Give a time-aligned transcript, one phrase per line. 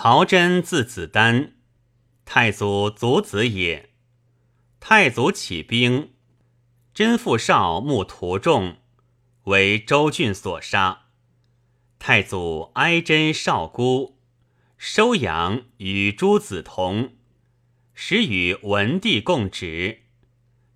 [0.00, 1.54] 曹真字子丹，
[2.24, 3.90] 太祖族子也。
[4.78, 6.12] 太祖起兵，
[6.94, 8.76] 真父少慕徒众，
[9.46, 11.06] 为周郡所杀。
[11.98, 14.20] 太祖哀真少孤，
[14.76, 17.16] 收养与诸子同，
[17.92, 20.02] 时与文帝共职，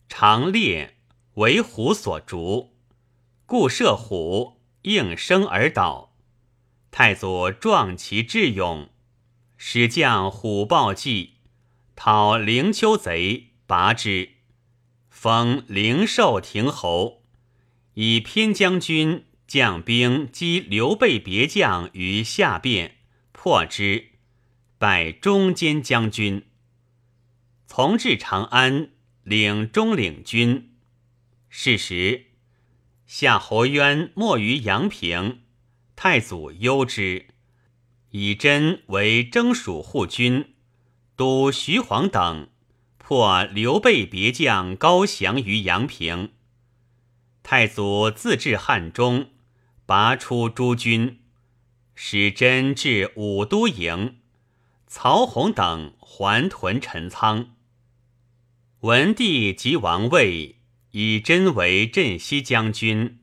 [0.08, 0.96] 常猎
[1.34, 2.74] 为虎所逐，
[3.46, 6.16] 故射虎，应声而倒。
[6.90, 8.88] 太祖壮其智勇。
[9.64, 11.34] 使将虎豹骑
[11.94, 14.30] 讨灵丘贼，拔之，
[15.08, 17.22] 封灵寿亭侯，
[17.94, 22.96] 以偏将军将兵击刘备别将于下边，
[23.30, 24.08] 破之，
[24.78, 26.44] 拜中间将军。
[27.64, 28.90] 从至长安，
[29.22, 30.74] 领中领军。
[31.48, 32.26] 是时，
[33.06, 35.42] 夏侯渊没于阳平，
[35.94, 37.26] 太祖忧之。
[38.12, 40.54] 以真为征蜀护军，
[41.16, 42.48] 督徐晃等
[42.98, 46.32] 破刘备别将高翔于阳平。
[47.42, 49.30] 太祖自至汉中，
[49.86, 51.20] 拔出诸军，
[51.94, 54.18] 使真至武都营。
[54.86, 57.54] 曹洪等还屯陈仓。
[58.80, 60.56] 文帝即王位，
[60.90, 63.20] 以真为镇西将军。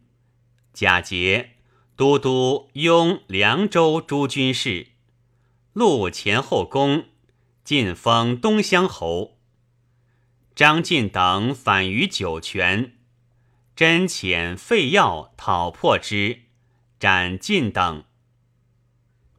[0.74, 1.58] 贾节。
[2.00, 4.88] 都督雍凉州诸军事，
[5.74, 7.10] 录前后宫，
[7.66, 9.38] 晋封东乡侯。
[10.56, 12.94] 张晋等反于酒泉，
[13.76, 16.44] 真遣费药讨破之，
[16.98, 18.06] 斩晋等。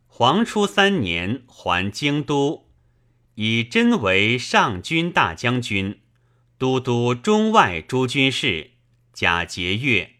[0.07, 2.69] 黄初三年还京都，
[3.37, 6.03] 以真为上军大将军，
[6.59, 8.73] 都督中外诸军事，
[9.15, 10.20] 假节钺。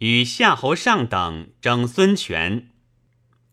[0.00, 2.70] 与夏侯尚等争孙权，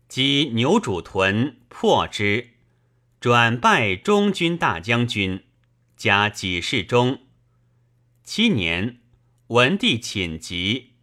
[0.08, 2.54] 击牛渚屯，破之，
[3.20, 5.44] 转拜中军大将军，
[5.94, 7.20] 加给事中。
[8.24, 9.00] 七年，
[9.48, 10.94] 文帝寝疾，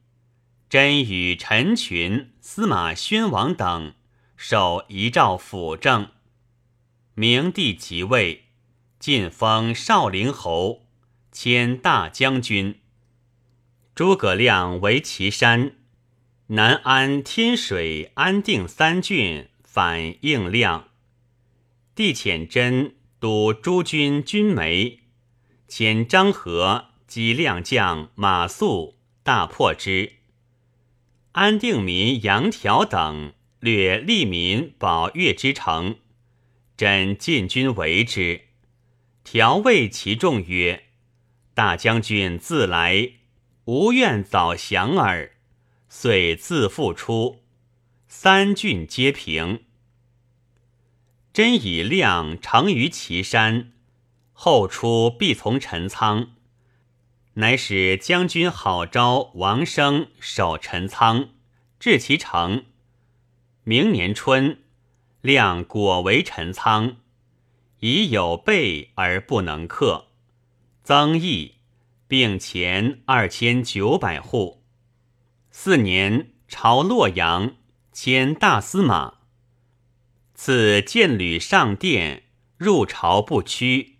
[0.67, 3.93] 真与陈群、司马宣王等
[4.35, 6.09] 受遗诏辅政。
[7.13, 8.45] 明帝即位，
[8.97, 10.87] 晋封少陵侯，
[11.31, 12.79] 迁大将军。
[13.95, 15.77] 诸葛亮为岐山，
[16.47, 20.89] 南安、天水、安定三郡反应亮。
[21.95, 24.99] 帝遣真督诸军军媒，
[25.69, 30.15] 遣张合击亮将马谡，大破之。
[31.31, 35.99] 安定民杨条等掠利民保越之城，
[36.75, 38.41] 真进军围之。
[39.23, 40.87] 条谓其众曰
[41.55, 43.13] ：“大将军自来。”
[43.65, 45.31] 无愿早降耳，
[45.89, 47.41] 遂自复出，
[48.07, 49.63] 三郡皆平。
[51.33, 53.71] 真以亮长于岐山，
[54.33, 56.35] 后出必从陈仓，
[57.33, 61.29] 乃使将军郝昭、王生守陈仓，
[61.79, 62.65] 至其城。
[63.63, 64.59] 明年春，
[65.21, 66.97] 亮果为陈仓，
[67.79, 70.09] 已有备而不能克，
[70.83, 71.54] 增益。
[72.07, 74.63] 并前二千九百户。
[75.51, 77.55] 四年，朝洛阳，
[77.91, 79.15] 迁大司马。
[80.33, 82.23] 赐剑履上殿，
[82.57, 83.99] 入朝不趋。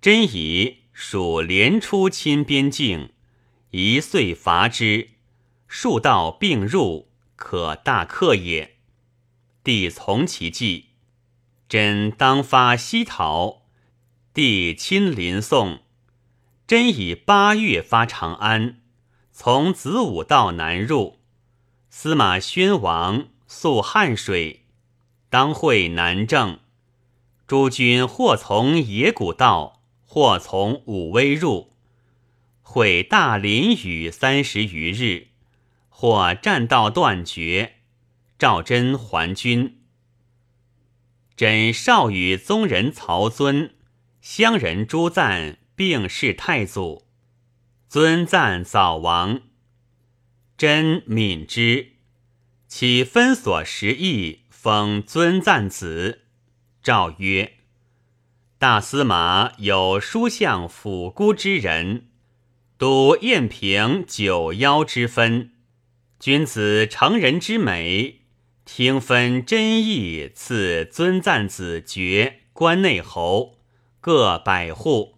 [0.00, 3.12] 真以属连出侵边境，
[3.70, 5.10] 一岁伐之，
[5.66, 8.76] 数道并入，可大克也。
[9.64, 10.90] 帝从其计，
[11.68, 13.62] 真当发西逃，
[14.34, 15.80] 帝亲临送。
[16.66, 18.80] 真以八月发长安，
[19.30, 21.20] 从子午道南入。
[21.90, 24.64] 司马宣王溯汉水，
[25.30, 26.58] 当会南郑。
[27.46, 31.72] 诸军或从野谷道，或从武威入。
[32.62, 35.28] 会大林雨三十余日，
[35.88, 37.74] 或栈道断绝。
[38.40, 39.82] 赵真还军。
[41.36, 43.76] 真少与宗人曹遵、
[44.20, 45.58] 乡人朱赞。
[45.76, 47.04] 并是太祖，
[47.86, 49.42] 尊赞早亡，
[50.56, 51.92] 真敏之，
[52.66, 56.22] 其分所十亿，封尊赞子。
[56.82, 57.58] 诏曰：
[58.58, 62.08] 大司马有书相辅孤之人，
[62.78, 65.52] 督燕平九幺之分。
[66.18, 68.22] 君子成人之美，
[68.64, 73.58] 听分真意，赐尊赞子爵关内侯
[74.00, 75.15] 各百户。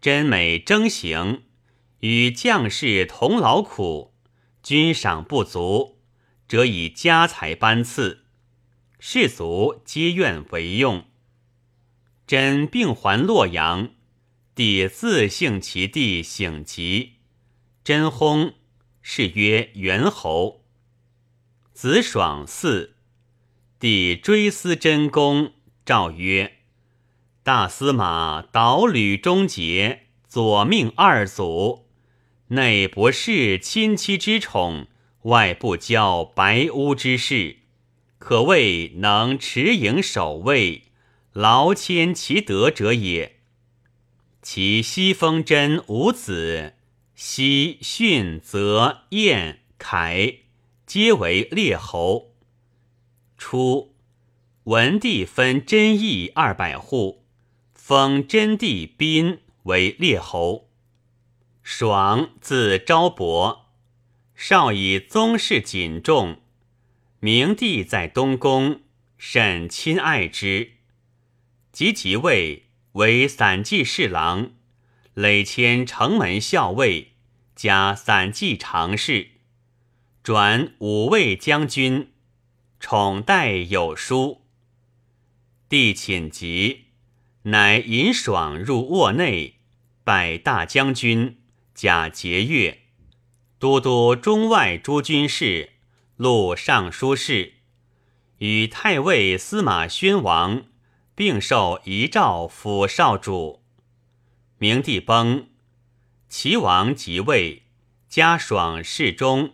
[0.00, 1.42] 真美征行，
[1.98, 4.14] 与将士同劳苦，
[4.62, 5.98] 军赏不足，
[6.48, 8.24] 则以家财班赐。
[8.98, 11.04] 士卒皆愿为用。
[12.26, 13.90] 真病还洛阳，
[14.54, 17.16] 帝自幸其弟醒疾，
[17.84, 18.54] 真薨，
[19.02, 20.64] 谥曰元侯。
[21.74, 22.92] 子爽嗣，
[23.78, 25.52] 帝追思真公，
[25.84, 26.58] 诏曰
[27.52, 31.88] ：“大司马导吕忠节，左命二祖，
[32.46, 34.86] 内不恃亲戚之宠，
[35.22, 37.56] 外不骄白屋之事，
[38.20, 40.84] 可谓能持营守卫，
[41.32, 43.40] 劳谦其德者也。
[44.40, 46.74] 其西风真五子，
[47.16, 50.34] 西训、泽、晏、凯。”
[50.86, 52.36] 皆为列侯。
[53.36, 53.96] 初，
[54.64, 57.19] 文帝分真邑二百户，
[57.90, 60.70] 封真帝宾为列侯。
[61.60, 63.72] 爽字昭伯，
[64.32, 66.40] 少以宗室谨重，
[67.18, 68.82] 明帝在东宫，
[69.18, 70.74] 甚亲爱之。
[71.72, 74.52] 及即位，为散骑侍郎，
[75.14, 77.14] 累迁城门校尉，
[77.56, 79.30] 加散骑常侍。
[80.22, 82.12] 转五位将军，
[82.78, 84.42] 宠待有书。
[85.68, 86.84] 帝寝疾，
[87.44, 89.56] 乃引爽入卧内，
[90.04, 91.38] 拜大将军，
[91.74, 92.78] 假节钺，
[93.58, 95.70] 都督中外诸军事，
[96.16, 97.54] 录尚书事，
[98.38, 100.64] 与太尉司马宣王
[101.14, 103.62] 并受遗诏辅少主。
[104.58, 105.48] 明帝崩，
[106.28, 107.62] 齐王即位，
[108.08, 109.52] 加爽侍中。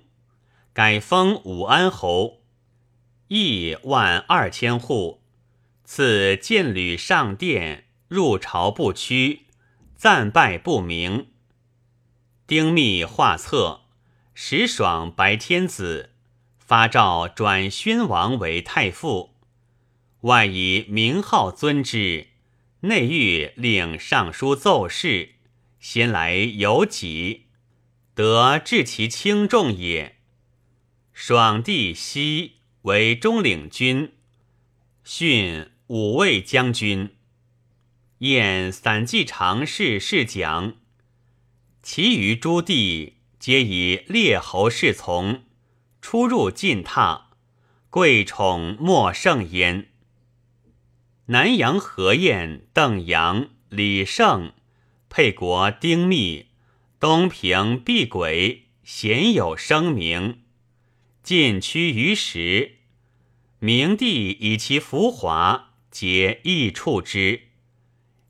[0.72, 2.42] 改封武安侯，
[3.28, 5.22] 邑万二千户，
[5.86, 9.46] 赐建履上殿，入朝不趋，
[9.94, 11.28] 赞拜不明。
[12.44, 13.82] 丁密画策，
[14.34, 16.10] 时爽白天子，
[16.58, 19.36] 发诏转宣王为太傅，
[20.22, 22.26] 外以名号尊之，
[22.80, 25.36] 内欲令尚书奏事，
[25.78, 27.46] 先来有己，
[28.12, 30.16] 得治其轻重也。
[31.12, 34.12] 爽帝西为中领军，
[35.04, 37.10] 训五位将军，
[38.18, 40.74] 宴散骑常侍侍讲，
[41.80, 45.44] 其余诸弟皆以列侯侍从，
[46.00, 47.26] 出入进榻，
[47.88, 49.90] 贵宠莫胜焉。
[51.26, 54.54] 南阳何晏、邓阳、李胜、
[55.08, 56.46] 沛国丁密、
[56.98, 60.42] 东平毕轨，鲜有声名。
[61.22, 62.78] 尽趋于时，
[63.60, 67.44] 明帝以其浮华，皆益处之。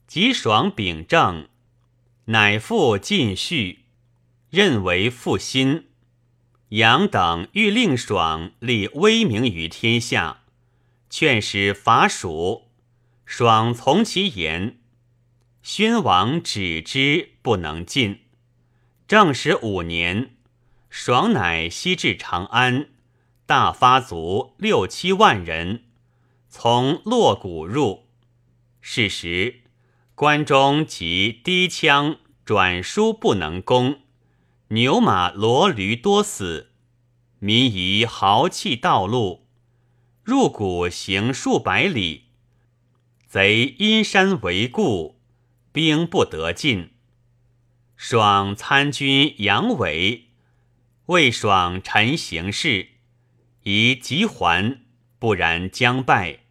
[0.07, 1.49] 及爽秉政，
[2.27, 3.87] 乃复晋序，
[4.51, 5.89] 任为复心。
[6.69, 10.45] 杨等欲令爽立威名于天下，
[11.11, 12.69] 劝使伐蜀，
[13.25, 14.79] 爽从其言。
[15.61, 18.21] 宣王止之，不能进。
[19.09, 20.37] 正始五年。
[20.89, 22.91] 爽乃西至长安，
[23.45, 25.86] 大发卒六七万人，
[26.59, 28.07] 从洛谷入。
[28.81, 29.61] 是时，
[30.15, 32.17] 关中及低羌
[32.47, 34.01] 转输不能攻，
[34.69, 36.73] 牛马骡驴多死，
[37.41, 39.47] 民夷豪气道路，
[40.25, 42.31] 入谷行数百里，
[43.29, 45.21] 贼阴山围固，
[45.73, 46.93] 兵不得进。
[47.97, 50.31] 爽参军杨伟。
[51.07, 52.89] 魏爽臣行事，
[53.65, 54.81] 宜急还，
[55.19, 56.46] 不然将败。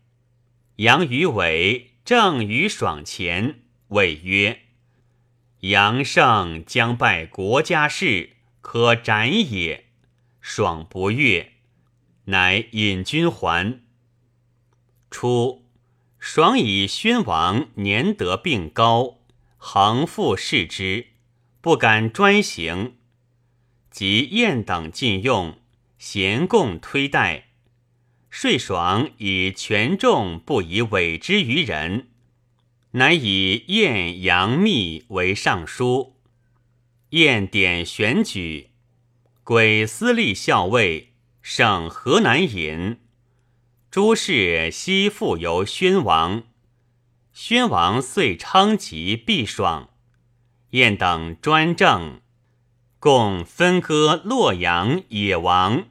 [0.78, 4.60] 杨于伟正于爽前，谓曰
[5.62, 9.86] ：“杨胜将败国家事，可斩也。”
[10.42, 11.54] 爽不悦，
[12.26, 13.80] 乃引军还。
[15.10, 15.66] 初，
[16.20, 19.22] 爽以宣王年德病高，
[19.58, 21.08] 恒复视之，
[21.62, 22.98] 不敢专行。
[23.90, 25.58] 及晏等禁用，
[25.98, 27.45] 咸共推戴。
[28.38, 32.10] 税爽以权重不以委之于人，
[32.92, 36.18] 乃以晏、杨密为尚书。
[37.12, 38.72] 晏典选举，
[39.46, 42.98] 归司隶校尉，省河南尹。
[43.90, 46.44] 诸事悉复由宣王。
[47.32, 49.92] 宣王遂称疾必爽。
[50.72, 52.20] 晏等专政。
[53.00, 55.86] 共分割洛阳、野王，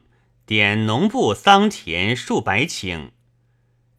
[0.45, 3.09] 点农部桑田数百顷，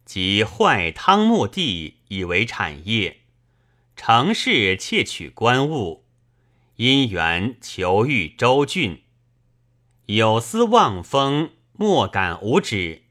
[0.05, 3.17] 及坏汤墓地以为产业。
[3.97, 6.05] 城市窃取官物，
[6.77, 9.01] 因缘求遇州郡，
[10.05, 13.01] 有司望风，莫敢无止。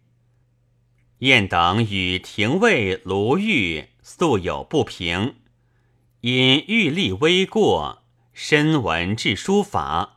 [1.18, 5.34] 晏等与廷尉卢玉素有不平，
[6.22, 8.02] 因欲立微过，
[8.32, 10.15] 深闻治书法，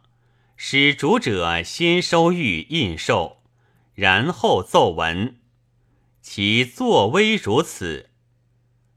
[0.62, 3.38] 使主者先收玉印绶，
[3.96, 5.38] 然后奏文。
[6.22, 8.10] 其作威如此。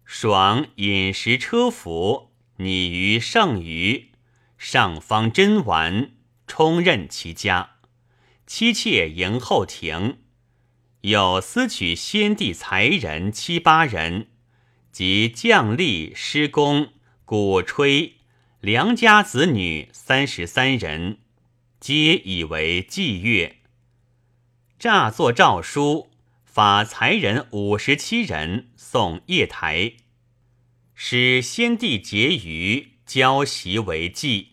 [0.04, 4.06] 爽饮食车服，拟于圣舆，
[4.58, 6.10] 上方珍玩，
[6.48, 7.76] 充任其家。
[8.44, 10.18] 妻妾迎后庭，
[11.02, 14.26] 有私取先帝才人七八人，
[14.90, 16.88] 及将吏、施工、
[17.24, 18.16] 鼓吹
[18.58, 21.18] 良家子女三十三人，
[21.82, 23.56] 皆以为祭乐。
[24.78, 26.10] 诈作诏书。
[26.44, 29.94] 法才人五十七人送夜台，
[30.94, 34.48] 使先帝结余交席为祭，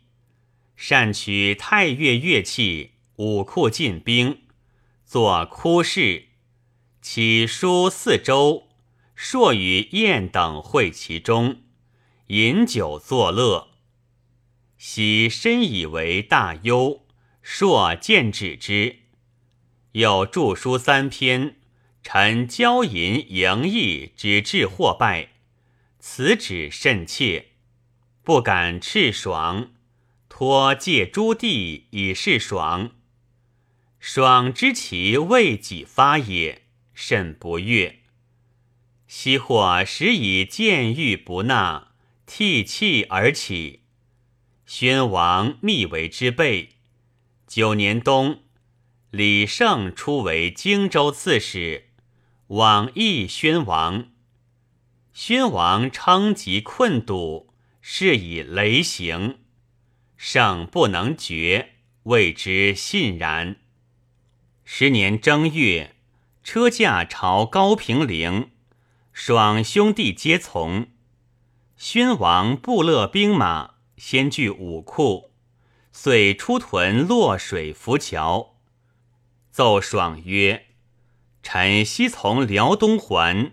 [0.78, 4.44] 善取太岳乐器，武库进兵，
[5.06, 6.30] 作哭事，
[7.02, 8.70] 起书四周，
[9.14, 11.64] 朔与宴等会其中，
[12.28, 13.68] 饮酒作乐。
[14.78, 17.06] 喜深以为大忧，
[17.52, 18.98] 朔见止之，
[19.94, 21.56] 有著书三篇。
[22.04, 25.30] 臣骄淫淫逸，只致祸败，
[25.98, 27.48] 此旨甚切，
[28.24, 29.72] 不敢斥爽，
[30.30, 32.92] 托借诸弟以示爽。
[34.00, 38.02] 爽知其未己发也，甚不悦。
[39.08, 41.94] 昔或时以见欲不纳，
[42.28, 43.82] 涕泣而起。
[44.68, 46.76] 宣王密为之备。
[47.50, 48.44] 九年冬，
[49.10, 51.86] 李胜出为荆州刺史。
[52.50, 54.12] 往诣宣王，
[55.14, 57.52] 宣王称疾困堵，
[57.82, 59.40] 是以雷行，
[60.16, 61.72] 圣不能决，
[62.04, 63.56] 谓之信然。
[64.64, 65.96] 十年正月，
[66.44, 68.52] 车驾朝高平陵，
[69.12, 70.90] 爽兄弟皆从。
[71.76, 75.29] 宣王不乐兵马，先据武库，
[76.02, 78.56] 遂出屯洛水浮桥，
[79.52, 80.68] 奏爽曰。
[81.44, 83.52] 臣昔从辽东还，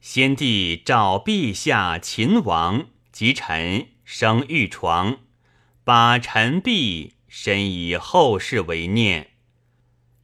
[0.00, 5.18] 先帝召陛下秦王及臣生玉床，
[5.82, 9.30] 把臣璧深以后世为念。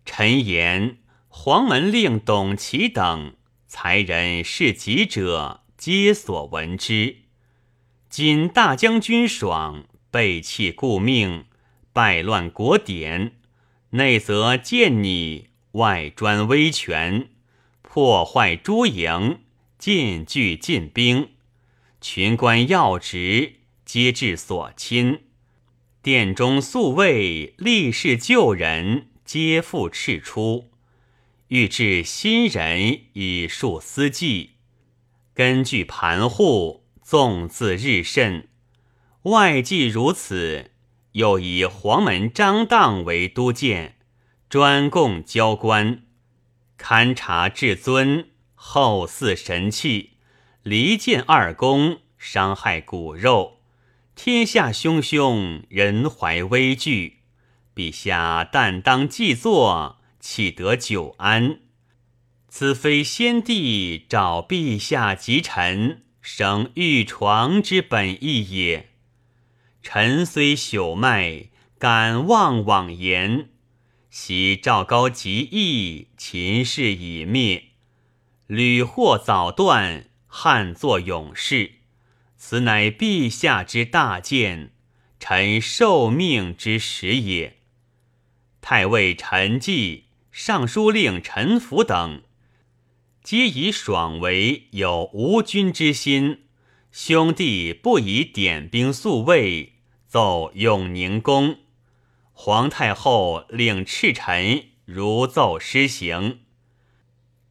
[0.04, 3.34] 臣言黄门令董齐等
[3.66, 7.22] 才人事己者，皆所闻之。
[8.08, 11.45] 今大将军爽背弃故命，
[11.96, 13.36] 败乱国典，
[13.92, 15.48] 内则见你。
[15.72, 17.30] 外专威权，
[17.80, 19.38] 破坏诸营，
[19.78, 21.30] 进据进兵，
[22.02, 25.20] 群官要职皆至所亲，
[26.02, 30.70] 殿中宿卫立誓救人，皆复斥出。
[31.48, 34.56] 欲置新人以树私计，
[35.32, 38.48] 根据盘户，纵自日甚。
[39.22, 40.72] 外既如此，
[41.16, 43.96] 又以黄门张荡为都监。
[44.50, 46.02] 专供交官，
[46.78, 50.10] 勘察至尊，后祀神器，
[50.62, 53.60] 离间二公，伤害骨肉，
[54.14, 57.20] 天下汹汹，人怀危惧。
[57.74, 61.60] 陛下但当既坐，岂得久安？
[62.48, 68.90] 此非先帝召陛下及臣生玉床之本意也。
[69.88, 71.44] 臣虽朽迈，
[71.78, 73.50] 敢妄妄言。
[74.10, 77.66] 昔赵高即义，秦氏已灭，
[78.48, 81.74] 屡获早断，汉作勇士。
[82.36, 84.72] 此乃陛下之大见，
[85.20, 87.58] 臣受命之时也。
[88.60, 92.22] 太尉陈纪、尚书令陈福等，
[93.22, 96.40] 皆以爽为有无君之心。
[96.90, 99.74] 兄弟不以点兵宿卫，
[100.16, 101.58] 奏永宁宫。
[102.32, 106.38] 皇太后令斥臣如奏施行，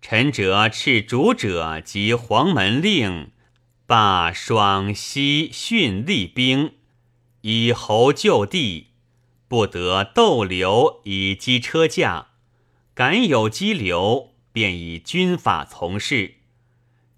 [0.01, 3.29] 臣者斥主者及黄门令，
[3.86, 6.74] 罢爽西训立兵，
[7.41, 8.88] 以侯就地，
[9.48, 12.29] 不得逗留以击车驾。
[12.95, 16.38] 敢有激流，便以军法从事。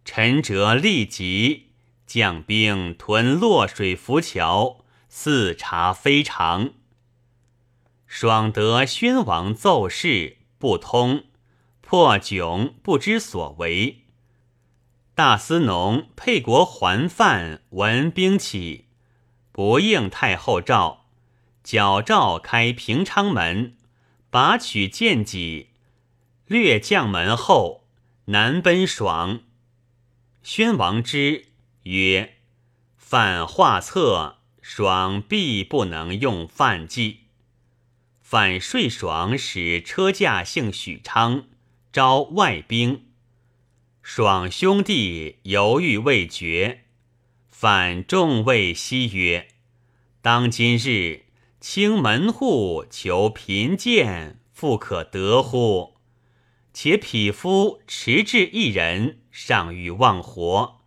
[0.03, 1.67] 臣者立即
[2.05, 4.83] 将兵屯洛水浮桥，
[5.19, 6.73] 四察非常。
[8.05, 11.23] 爽得宣王奏事不通，
[11.81, 14.03] 破窘不知所为。
[15.15, 18.85] 大司农沛国还范闻兵起，
[19.51, 21.07] 不应太后诏，
[21.63, 23.75] 矫诏开平昌门，
[24.29, 25.71] 拔取剑戟，
[26.45, 27.87] 略将门后，
[28.25, 29.39] 南奔爽。
[30.43, 31.47] 宣王之
[31.85, 32.35] 曰
[32.95, 34.36] ：“犯画策，
[34.69, 37.19] 爽必不能用犯计。”
[38.21, 41.45] 反税爽使车驾幸许昌，
[41.93, 43.05] 招外兵。
[44.01, 46.81] 爽兄弟犹豫未决，
[47.47, 49.47] 反众谓西曰
[50.21, 51.27] ：“当今日。”
[51.59, 55.95] 清门户求贫贱，复可得乎？
[56.71, 60.81] 且匹夫持志一人，尚欲忘活。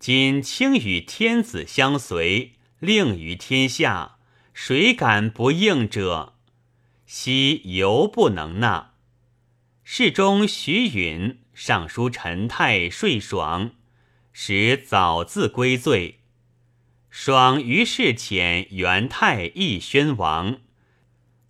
[0.00, 4.16] 今卿与天子相随，令于天下，
[4.52, 6.34] 谁敢不应者？
[7.06, 8.94] 昔犹不能纳。
[9.84, 13.70] 侍中徐允上书陈泰睡爽，
[14.32, 16.22] 使早自归罪。
[17.08, 20.62] 爽于是遣元太义宣王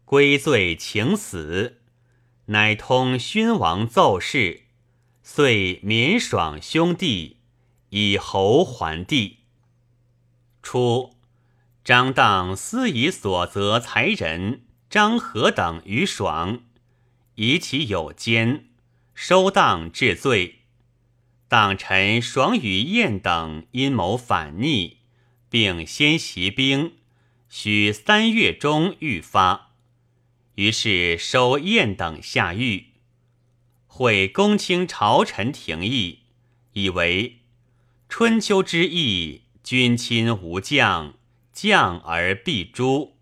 [0.05, 1.81] 归罪请死，
[2.47, 4.65] 乃通宣王奏事，
[5.23, 7.39] 遂免爽兄弟
[7.89, 9.39] 以侯还帝。
[10.63, 11.12] 初，
[11.85, 16.61] 张当私以所责才人张合等于爽，
[17.35, 18.67] 以其有奸，
[19.15, 20.61] 收当治罪。
[21.49, 25.03] 当臣爽与晏等阴谋反逆。
[25.53, 26.93] 并先袭兵，
[27.51, 29.73] 许三月中欲发。
[30.55, 32.87] 于是收燕等下狱，
[33.87, 36.21] 会公卿朝臣廷议，
[36.73, 37.41] 以为
[38.09, 41.17] 春秋之义，君亲无将，
[41.53, 43.19] 将而必诛。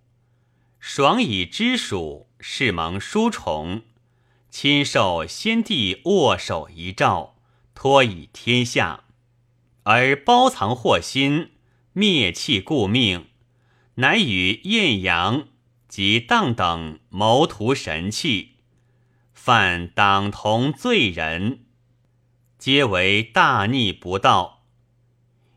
[0.79, 3.83] 爽以知属，是蒙殊宠，
[4.49, 7.37] 亲受先帝握手遗诏，
[7.75, 9.05] 托以天下，
[9.83, 11.51] 而包藏祸心。
[11.93, 13.27] 灭气故命，
[13.97, 15.49] 乃与晏阳
[15.89, 18.59] 及荡等谋图神器，
[19.35, 21.65] 犯党同罪人，
[22.57, 24.60] 皆为大逆不道。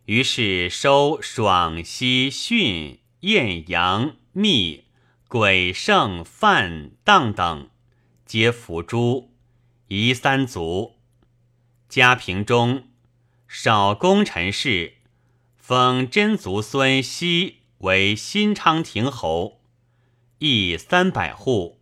[0.06, 4.84] 于是收爽、熙、训、晏阳、密、
[5.30, 7.70] 鬼、胜、范、荡等，
[8.26, 9.30] 皆伏诛，
[9.88, 10.96] 夷三族。
[11.88, 12.90] 家平中，
[13.48, 14.96] 少功臣事。
[15.56, 19.62] 封真族孙熙为新昌亭侯，
[20.40, 21.80] 邑三百户，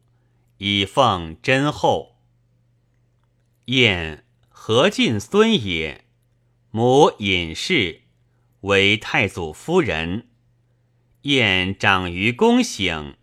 [0.59, 2.17] 以奉真后。
[3.65, 6.05] 燕何进孙也，
[6.69, 8.01] 母尹氏
[8.61, 10.27] 为太祖夫人。
[11.23, 13.15] 燕长于宫省，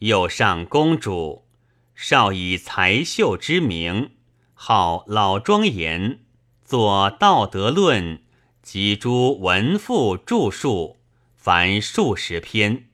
[0.00, 1.46] 又上公主，
[1.94, 4.10] 少以才秀之名，
[4.52, 6.20] 号老庄严，
[6.64, 8.18] 作《道德论》。
[8.60, 10.98] 及诸文赋著述，
[11.34, 12.87] 凡数十篇。